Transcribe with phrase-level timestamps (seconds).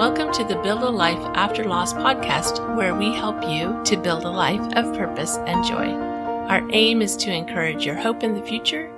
[0.00, 4.24] Welcome to the Build a Life After Loss podcast, where we help you to build
[4.24, 5.92] a life of purpose and joy.
[6.48, 8.90] Our aim is to encourage your hope in the future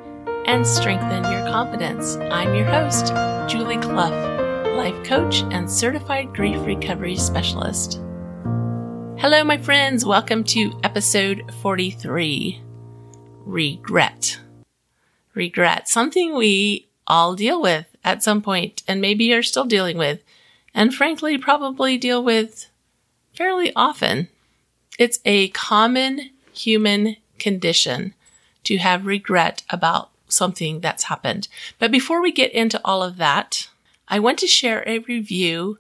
[0.46, 2.14] and strengthen your confidence.
[2.30, 3.08] I'm your host,
[3.50, 7.94] Julie Clough, life coach and certified grief recovery specialist.
[9.18, 10.06] Hello, my friends.
[10.06, 12.62] Welcome to episode 43
[13.44, 14.38] Regret.
[15.34, 20.22] Regret, something we all deal with at some point and maybe are still dealing with
[20.74, 22.70] and frankly probably deal with
[23.34, 24.28] fairly often.
[24.98, 28.14] It's a common human condition
[28.64, 31.48] to have regret about something that's happened.
[31.78, 33.68] But before we get into all of that,
[34.08, 35.78] I want to share a review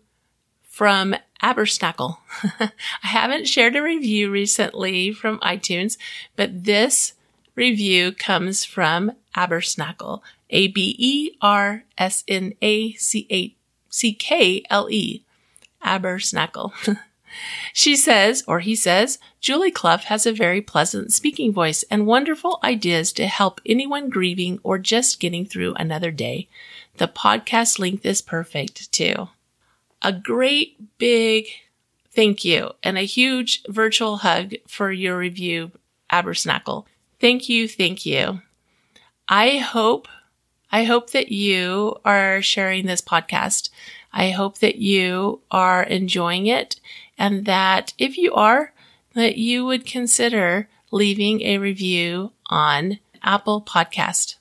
[0.62, 2.18] from Abersnackle.
[2.60, 2.70] I
[3.02, 5.96] haven't shared a review recently from iTunes,
[6.36, 7.14] but this
[7.54, 13.54] review comes from Abersnackle, A B E R S N A C H
[13.92, 15.22] C K L E,
[15.84, 16.72] Abersnackle.
[17.72, 22.58] she says, or he says, Julie Clough has a very pleasant speaking voice and wonderful
[22.64, 26.48] ideas to help anyone grieving or just getting through another day.
[26.96, 29.28] The podcast length is perfect too.
[30.00, 31.46] A great big
[32.10, 35.70] thank you and a huge virtual hug for your review,
[36.10, 36.86] Abersnackle.
[37.20, 37.68] Thank you.
[37.68, 38.40] Thank you.
[39.28, 40.08] I hope
[40.72, 43.68] I hope that you are sharing this podcast.
[44.10, 46.80] I hope that you are enjoying it
[47.18, 48.72] and that if you are,
[49.14, 54.36] that you would consider leaving a review on Apple Podcast.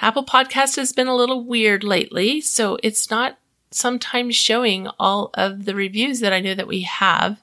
[0.00, 3.38] Apple Podcast has been a little weird lately, so it's not
[3.70, 7.40] sometimes showing all of the reviews that I know that we have.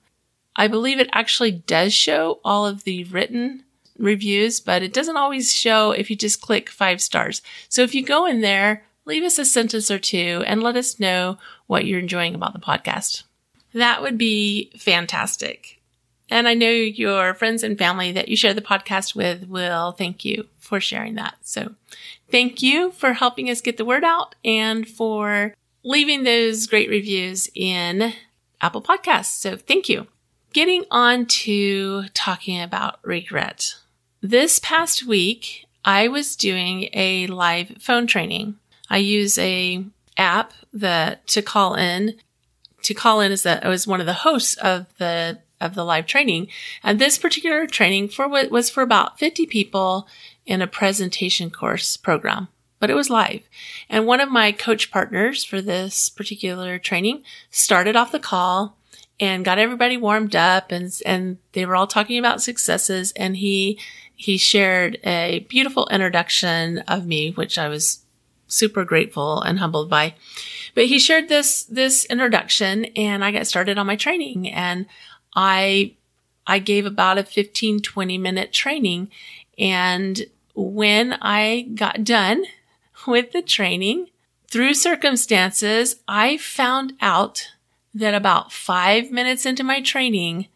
[0.55, 3.63] I believe it actually does show all of the written
[3.97, 7.41] reviews, but it doesn't always show if you just click five stars.
[7.69, 10.99] So if you go in there, leave us a sentence or two and let us
[10.99, 13.23] know what you're enjoying about the podcast.
[13.73, 15.81] That would be fantastic.
[16.29, 20.25] And I know your friends and family that you share the podcast with will thank
[20.25, 21.35] you for sharing that.
[21.41, 21.75] So
[22.29, 27.49] thank you for helping us get the word out and for leaving those great reviews
[27.55, 28.13] in
[28.59, 29.39] Apple Podcasts.
[29.39, 30.07] So thank you.
[30.53, 33.75] Getting on to talking about regret.
[34.29, 38.57] This past week, I was doing a live phone training.
[38.89, 39.85] I use a
[40.17, 42.15] app that to call in.
[42.83, 45.85] To call in is that I was one of the hosts of the of the
[45.85, 46.49] live training,
[46.83, 50.09] and this particular training for what was for about 50 people
[50.45, 52.49] in a presentation course program,
[52.81, 53.43] but it was live.
[53.89, 58.75] And one of my coach partners for this particular training started off the call
[59.19, 63.79] and got everybody warmed up and and they were all talking about successes and he
[64.17, 67.99] he shared a beautiful introduction of me, which I was
[68.47, 70.15] super grateful and humbled by.
[70.73, 74.87] But he shared this, this introduction and I got started on my training and
[75.35, 75.93] I,
[76.47, 79.11] I gave about a 15, 20 minute training.
[79.59, 82.45] And when I got done
[83.07, 84.07] with the training,
[84.47, 87.49] through circumstances, I found out
[87.93, 90.47] that about five minutes into my training,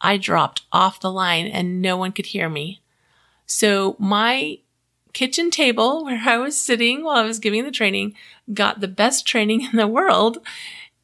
[0.00, 2.81] I dropped off the line and no one could hear me.
[3.52, 4.60] So my
[5.12, 8.14] kitchen table where I was sitting while I was giving the training
[8.52, 10.38] got the best training in the world.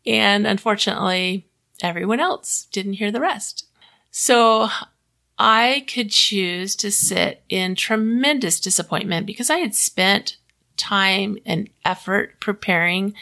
[0.06, 1.46] And unfortunately,
[1.82, 3.66] everyone else didn't hear the rest.
[4.10, 4.70] So
[5.38, 10.38] I could choose to sit in tremendous disappointment because I had spent
[10.78, 13.12] time and effort preparing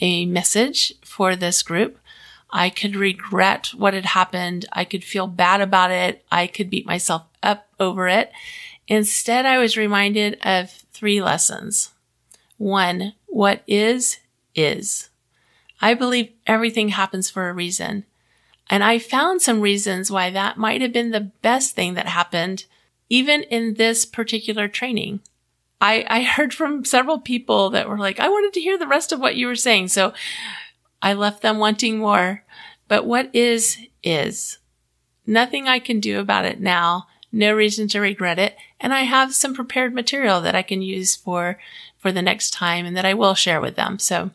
[0.00, 1.98] a message for this group.
[2.50, 4.66] I could regret what had happened.
[4.72, 6.24] I could feel bad about it.
[6.32, 8.32] I could beat myself up over it.
[8.88, 11.90] Instead, I was reminded of three lessons.
[12.58, 14.18] One, what is,
[14.54, 15.08] is.
[15.80, 18.04] I believe everything happens for a reason.
[18.70, 22.64] And I found some reasons why that might have been the best thing that happened,
[23.08, 25.20] even in this particular training.
[25.80, 29.12] I, I heard from several people that were like, I wanted to hear the rest
[29.12, 29.88] of what you were saying.
[29.88, 30.12] So
[31.02, 32.44] I left them wanting more.
[32.86, 34.58] But what is, is.
[35.26, 38.56] Nothing I can do about it now no reason to regret it.
[38.78, 41.58] And I have some prepared material that I can use for,
[41.98, 43.98] for the next time and that I will share with them.
[43.98, 44.30] So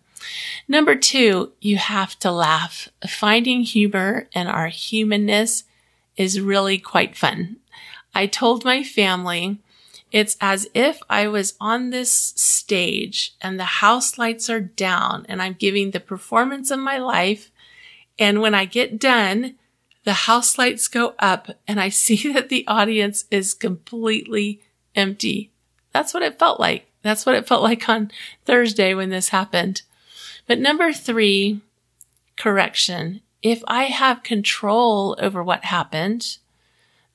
[0.68, 2.90] number two, you have to laugh.
[3.08, 5.64] Finding humor and our humanness
[6.16, 7.58] is really quite fun.
[8.16, 9.60] I told my family
[10.12, 15.42] it's as if I was on this stage and the house lights are down and
[15.42, 17.52] I'm giving the performance of my life.
[18.18, 19.56] And when I get done,
[20.08, 24.62] the house lights go up and I see that the audience is completely
[24.96, 25.52] empty.
[25.92, 26.90] That's what it felt like.
[27.02, 28.12] That's what it felt like on
[28.46, 29.82] Thursday when this happened.
[30.48, 31.60] But number three,
[32.38, 36.38] correction, if I have control over what happened,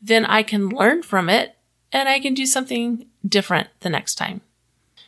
[0.03, 1.57] then I can learn from it
[1.93, 4.43] and I can do something different the next time.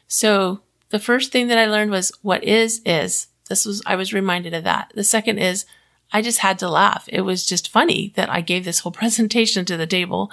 [0.09, 3.27] So the first thing that I learned was what is, is.
[3.51, 4.91] This was, I was reminded of that.
[4.95, 5.67] The second is
[6.15, 7.09] I just had to laugh.
[7.09, 10.31] It was just funny that I gave this whole presentation to the table.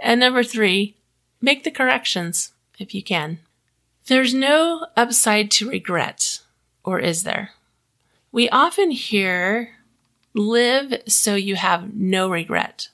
[0.00, 0.94] And number three,
[1.40, 3.38] make the corrections if you can.
[4.06, 6.40] There's no upside to regret,
[6.84, 7.52] or is there?
[8.30, 9.76] We often hear
[10.34, 12.88] live so you have no regret.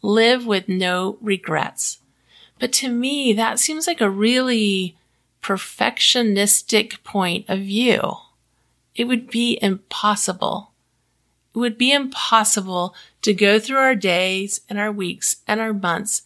[0.00, 1.98] Live with no regrets.
[2.58, 4.96] But to me, that seems like a really
[5.42, 8.16] perfectionistic point of view.
[8.94, 10.70] It would be impossible.
[11.54, 16.22] It would be impossible to go through our days and our weeks and our months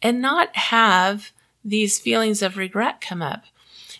[0.00, 1.32] and not have
[1.64, 3.44] these feelings of regret come up.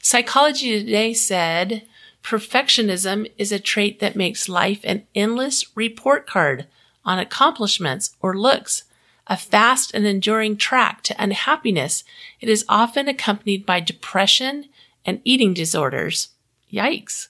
[0.03, 1.87] Psychology Today said
[2.23, 6.67] perfectionism is a trait that makes life an endless report card
[7.05, 8.85] on accomplishments or looks,
[9.27, 12.05] a fast and enduring track to unhappiness.
[12.41, 14.67] It is often accompanied by depression
[15.05, 16.29] and eating disorders.
[16.73, 17.29] Yikes.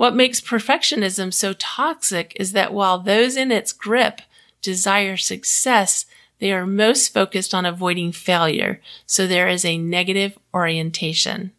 [0.00, 4.22] What makes perfectionism so toxic is that while those in its grip
[4.62, 6.06] desire success,
[6.38, 8.80] they are most focused on avoiding failure.
[9.04, 11.52] So there is a negative orientation.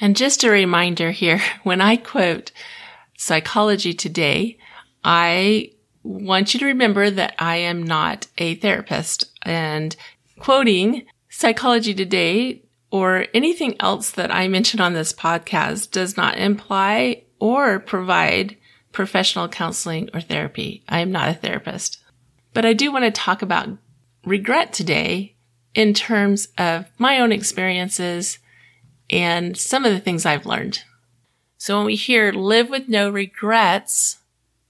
[0.00, 2.50] And just a reminder here, when I quote
[3.16, 4.58] Psychology Today,
[5.04, 5.70] I
[6.02, 9.94] want you to remember that I am not a therapist and
[10.40, 12.60] quoting Psychology Today
[12.90, 18.56] or anything else that I mention on this podcast does not imply or provide
[18.90, 20.82] professional counseling or therapy.
[20.88, 21.98] I am not a therapist.
[22.54, 23.68] But I do want to talk about
[24.24, 25.34] regret today
[25.74, 28.38] in terms of my own experiences
[29.10, 30.84] and some of the things I've learned.
[31.58, 34.20] So when we hear live with no regrets,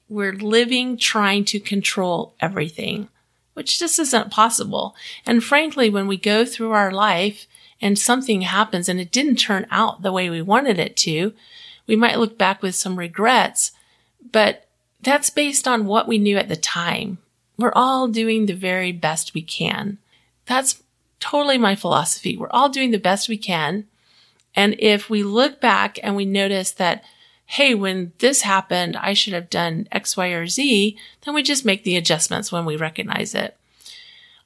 [0.09, 3.09] we're living trying to control everything,
[3.53, 4.97] which just isn't possible.
[5.25, 7.47] And frankly, when we go through our life
[7.81, 11.35] and something happens and it didn't turn out the way we wanted it to,
[11.87, 13.73] we might look back with some regrets,
[14.33, 14.67] but
[15.01, 17.19] that's based on what we knew at the time.
[17.57, 19.99] We're all doing the very best we can.
[20.47, 20.83] That's
[21.21, 22.37] totally my philosophy.
[22.37, 23.87] We're all doing the best we can.
[24.55, 27.05] And if we look back and we notice that,
[27.47, 31.65] hey, when this happened, I should have done X, Y, or Z, then we just
[31.65, 33.57] make the adjustments when we recognize it.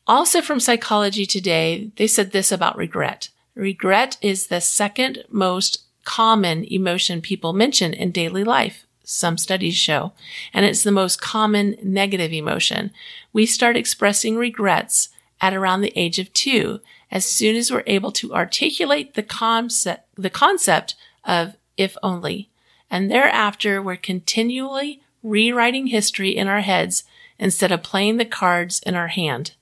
[0.06, 3.28] Also from Psychology Today, they said this about regret.
[3.54, 8.86] Regret is the second most common emotion people mention in daily life.
[9.04, 10.12] Some studies show,
[10.54, 12.92] and it's the most common negative emotion.
[13.34, 18.10] We start expressing regrets at around the age of two, as soon as we're able
[18.12, 20.94] to articulate the concept, the concept
[21.24, 22.48] of if only.
[22.90, 27.04] And thereafter, we're continually rewriting history in our heads
[27.38, 29.52] instead of playing the cards in our hand.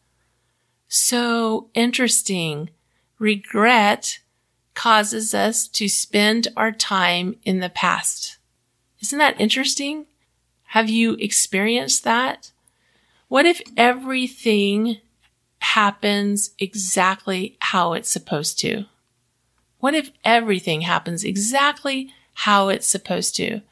[0.87, 2.71] So interesting.
[3.19, 4.21] Regret
[4.77, 8.37] causes us to spend our time in the past.
[9.01, 10.07] Isn't that interesting?
[10.67, 12.53] Have you experienced that?
[13.27, 14.99] What if everything
[15.59, 18.85] happens exactly how it's supposed to?
[19.79, 23.63] What if everything happens exactly how it's supposed to?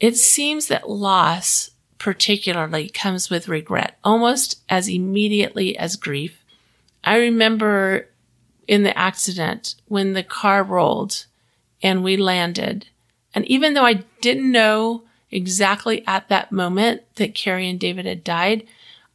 [0.00, 6.44] It seems that loss particularly comes with regret almost as immediately as grief.
[7.02, 8.08] I remember
[8.66, 11.26] in the accident when the car rolled
[11.82, 12.86] and we landed.
[13.34, 18.24] And even though I didn't know exactly at that moment that Carrie and David had
[18.24, 18.66] died,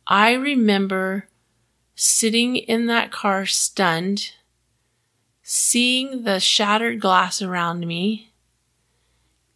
[0.07, 1.27] I remember
[1.95, 4.31] sitting in that car stunned,
[5.43, 8.31] seeing the shattered glass around me,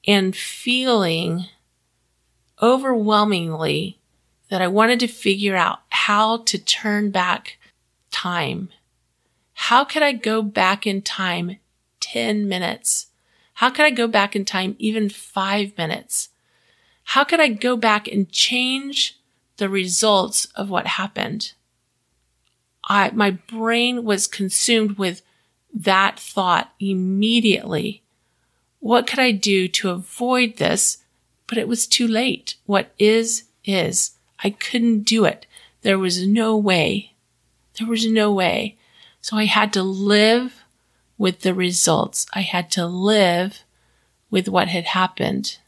[0.06, 1.46] and feeling
[2.62, 4.00] overwhelmingly
[4.50, 7.58] that I wanted to figure out how to turn back
[8.12, 8.70] time
[9.68, 11.56] how could I go back in time
[12.02, 13.08] 10 minutes?
[13.54, 16.28] How could I go back in time even five minutes?
[17.06, 19.18] How could I go back and change
[19.56, 21.54] the results of what happened?
[22.90, 25.22] I, my brain was consumed with
[25.74, 28.04] that thought immediately.
[28.82, 30.98] What could I do to avoid this?
[31.48, 32.56] But it was too late.
[32.66, 34.12] What is, is.
[34.44, 35.46] I couldn't do it.
[35.84, 37.14] There was no way.
[37.80, 38.76] There was no way.
[39.24, 40.66] So I had to live
[41.18, 42.26] with the results.
[42.34, 43.64] I had to live
[44.30, 45.60] with what had happened.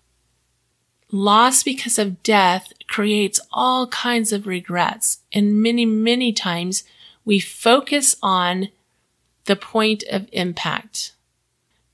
[1.09, 5.19] Loss because of death creates all kinds of regrets.
[5.31, 6.83] And many, many times
[7.23, 8.67] we focus on
[9.45, 11.13] the point of impact.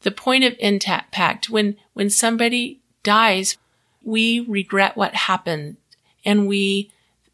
[0.02, 3.58] The point of impact when, when somebody dies
[4.04, 5.78] we regret what happened
[6.26, 6.90] and we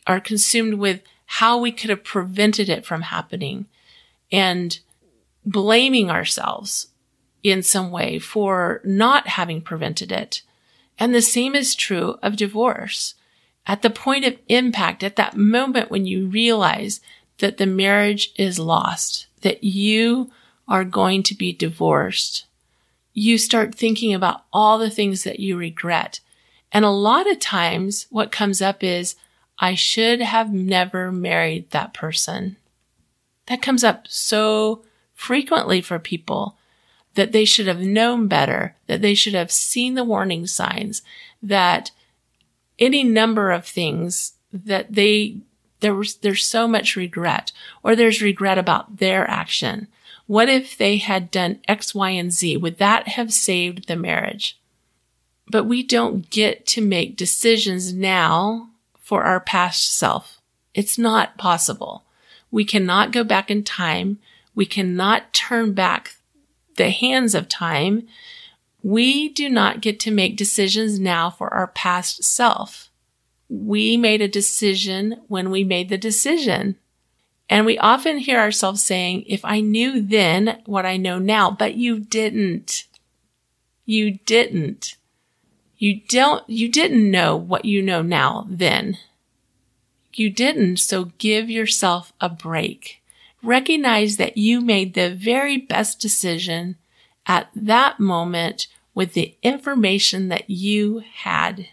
[0.05, 3.67] are consumed with how we could have prevented it from happening
[4.31, 4.79] and
[5.45, 6.87] blaming ourselves
[7.43, 10.41] in some way for not having prevented it.
[10.99, 13.15] And the same is true of divorce.
[13.65, 17.01] At the point of impact, at that moment when you realize
[17.37, 20.31] that the marriage is lost, that you
[20.67, 22.45] are going to be divorced,
[23.13, 26.19] you start thinking about all the things that you regret.
[26.71, 29.15] And a lot of times what comes up is,
[29.59, 32.57] I should have never married that person.
[33.47, 36.57] That comes up so frequently for people
[37.15, 41.01] that they should have known better, that they should have seen the warning signs,
[41.41, 41.91] that
[42.77, 45.37] any number of things that they,
[45.79, 47.51] there was, there's so much regret
[47.83, 49.87] or there's regret about their action.
[50.27, 52.57] What if they had done X, Y, and Z?
[52.57, 54.59] Would that have saved the marriage?
[55.49, 60.41] But we don't get to make decisions now for our past self.
[60.73, 62.03] It's not possible.
[62.57, 64.17] We cannot go back in time.
[64.55, 66.15] We cannot turn back
[66.77, 68.07] the hands of time,
[68.81, 72.89] we do not get to make decisions now for our past self.
[73.47, 76.77] We made a decision when we made the decision.
[77.47, 81.75] And we often hear ourselves saying, if I knew then what I know now, but
[81.75, 82.85] you didn't.
[83.85, 84.95] You didn't.
[85.77, 88.97] You don't, you didn't know what you know now then.
[90.17, 93.01] You didn't, so give yourself a break
[93.43, 96.75] recognize that you made the very best decision
[97.25, 101.67] at that moment with the information that you had.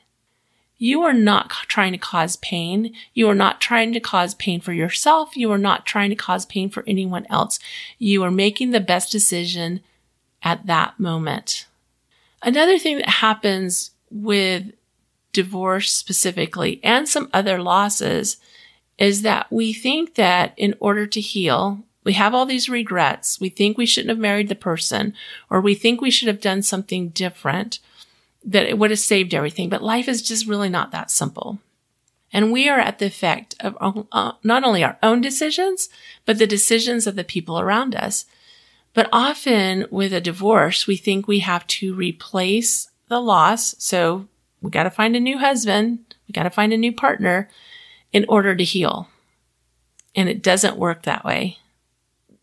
[0.76, 2.94] You are not trying to cause pain.
[3.14, 5.36] You are not trying to cause pain for yourself.
[5.36, 7.58] You are not trying to cause pain for anyone else.
[7.98, 9.80] You are making the best decision
[10.42, 11.66] at that moment.
[12.42, 14.72] Another thing that happens with
[15.34, 18.38] divorce specifically and some other losses
[18.98, 23.40] is that we think that in order to heal, we have all these regrets.
[23.40, 25.14] We think we shouldn't have married the person,
[25.50, 27.80] or we think we should have done something different,
[28.44, 29.68] that it would have saved everything.
[29.68, 31.58] But life is just really not that simple.
[32.32, 35.88] And we are at the effect of uh, not only our own decisions,
[36.26, 38.26] but the decisions of the people around us.
[38.92, 43.74] But often with a divorce, we think we have to replace the loss.
[43.78, 44.28] So
[44.64, 46.14] we got to find a new husband.
[46.26, 47.50] We got to find a new partner
[48.14, 49.08] in order to heal.
[50.16, 51.58] And it doesn't work that way.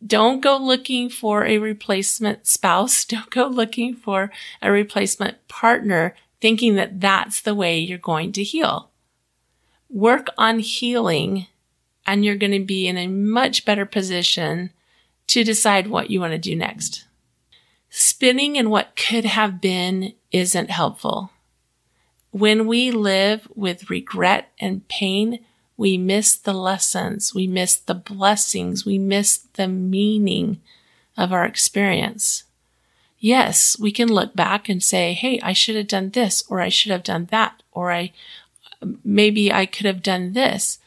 [0.05, 3.05] Don't go looking for a replacement spouse.
[3.05, 8.43] Don't go looking for a replacement partner thinking that that's the way you're going to
[8.43, 8.91] heal.
[9.89, 11.47] Work on healing
[12.05, 14.71] and you're going to be in a much better position
[15.27, 17.05] to decide what you want to do next.
[17.89, 21.31] Spinning in what could have been isn't helpful.
[22.31, 25.39] When we live with regret and pain,
[25.75, 27.35] we miss the lessons.
[27.35, 28.85] We miss the blessings.
[28.85, 30.61] We miss the meaning
[31.17, 32.43] of our experience.
[33.19, 36.69] Yes, we can look back and say, Hey, I should have done this, or I
[36.69, 38.13] should have done that, or I,
[39.03, 40.79] maybe I could have done this.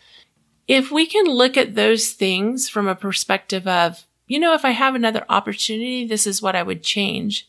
[0.67, 4.71] If we can look at those things from a perspective of, you know, if I
[4.71, 7.49] have another opportunity, this is what I would change.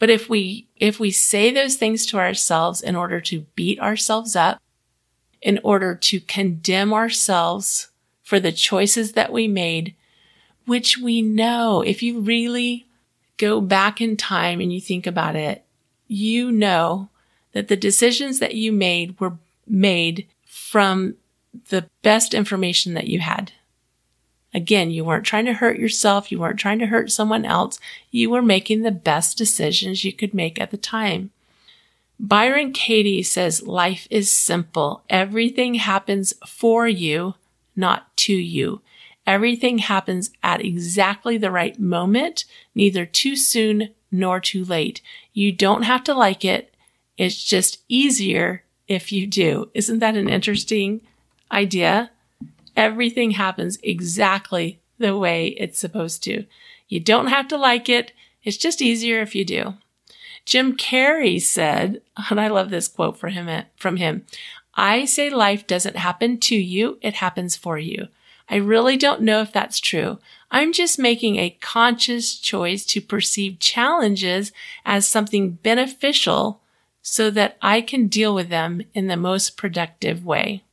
[0.00, 4.34] But if we, if we say those things to ourselves in order to beat ourselves
[4.34, 4.60] up,
[5.42, 7.88] in order to condemn ourselves
[8.22, 9.94] for the choices that we made,
[10.66, 12.86] which we know if you really
[13.36, 15.64] go back in time and you think about it,
[16.08, 17.10] you know
[17.52, 21.14] that the decisions that you made were made from
[21.68, 23.52] the best information that you had.
[24.52, 26.32] Again, you weren't trying to hurt yourself.
[26.32, 27.78] You weren't trying to hurt someone else.
[28.10, 31.30] You were making the best decisions you could make at the time.
[32.18, 35.02] Byron Katie says life is simple.
[35.08, 37.34] Everything happens for you,
[37.74, 38.82] not to you.
[39.26, 45.00] Everything happens at exactly the right moment, neither too soon nor too late.
[45.32, 46.74] You don't have to like it.
[47.16, 49.70] It's just easier if you do.
[49.72, 51.00] Isn't that an interesting
[51.52, 52.10] idea?
[52.80, 56.46] Everything happens exactly the way it's supposed to.
[56.88, 58.12] You don't have to like it.
[58.42, 59.74] It's just easier if you do.
[60.46, 64.24] Jim Carrey said, and I love this quote for him, from him.
[64.74, 66.98] I say life doesn't happen to you.
[67.02, 68.08] It happens for you.
[68.48, 70.18] I really don't know if that's true.
[70.50, 74.52] I'm just making a conscious choice to perceive challenges
[74.86, 76.62] as something beneficial
[77.02, 80.64] so that I can deal with them in the most productive way.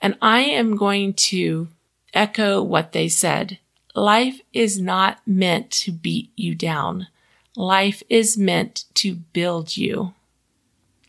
[0.00, 1.68] And I am going to
[2.12, 3.58] echo what they said.
[3.94, 7.08] Life is not meant to beat you down.
[7.56, 10.12] Life is meant to build you.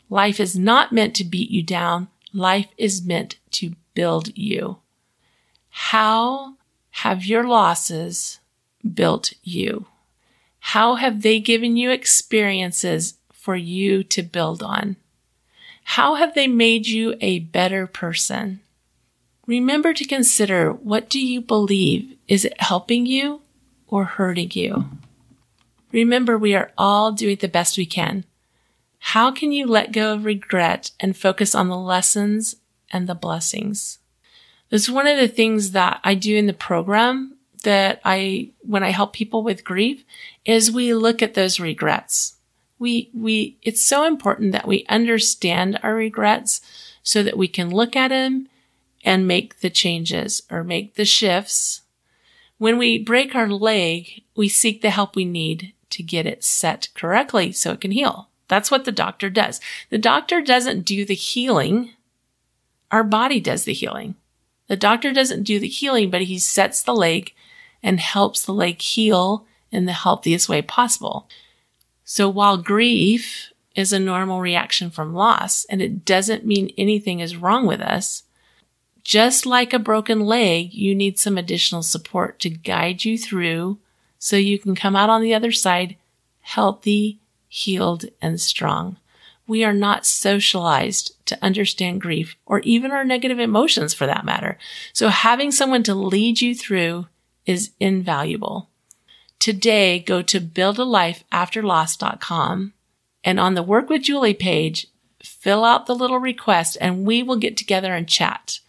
[0.08, 2.08] Life is not meant to beat you down.
[2.32, 4.78] Life is meant to build you.
[5.68, 6.54] How
[6.90, 8.40] have your losses
[8.94, 9.86] built you?
[10.60, 14.96] How have they given you experiences for you to build on?
[15.84, 18.60] How have they made you a better person?
[19.48, 22.18] Remember to consider what do you believe?
[22.28, 23.40] Is it helping you
[23.86, 24.90] or hurting you?
[25.90, 28.26] Remember, we are all doing the best we can.
[28.98, 32.56] How can you let go of regret and focus on the lessons
[32.92, 34.00] and the blessings?
[34.68, 38.82] This is one of the things that I do in the program that I, when
[38.82, 40.04] I help people with grief,
[40.44, 42.36] is we look at those regrets.
[42.78, 46.60] We, we, it's so important that we understand our regrets
[47.02, 48.50] so that we can look at them
[49.08, 51.80] and make the changes or make the shifts.
[52.58, 56.90] When we break our leg, we seek the help we need to get it set
[56.94, 58.28] correctly so it can heal.
[58.48, 59.62] That's what the doctor does.
[59.88, 61.94] The doctor doesn't do the healing.
[62.90, 64.14] Our body does the healing.
[64.66, 67.32] The doctor doesn't do the healing, but he sets the leg
[67.82, 71.30] and helps the leg heal in the healthiest way possible.
[72.04, 77.36] So while grief is a normal reaction from loss and it doesn't mean anything is
[77.38, 78.24] wrong with us,
[79.08, 83.78] just like a broken leg, you need some additional support to guide you through
[84.18, 85.96] so you can come out on the other side
[86.42, 88.98] healthy, healed, and strong.
[89.46, 94.58] We are not socialized to understand grief or even our negative emotions for that matter.
[94.92, 97.06] So having someone to lead you through
[97.46, 98.68] is invaluable.
[99.38, 102.74] Today, go to buildalifeafterloss.com
[103.24, 104.86] and on the Work with Julie page,
[105.22, 108.60] fill out the little request and we will get together and chat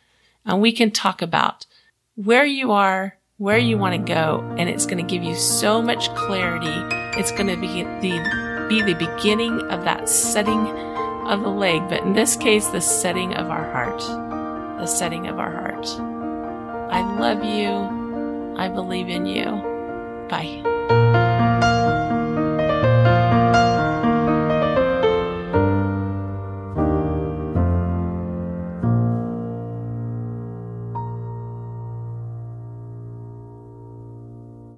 [0.50, 1.68] and we can talk about
[2.16, 5.82] where you are, where you want to go, and it's going to give you so
[5.82, 6.74] much clarity.
[7.20, 10.68] It's going to be the, be the beginning of that setting
[11.28, 14.00] of the leg, but in this case, the setting of our heart.
[14.80, 15.88] The setting of our heart.
[16.92, 18.56] I love you.
[18.58, 19.46] I believe in you.
[20.30, 20.98] Bye.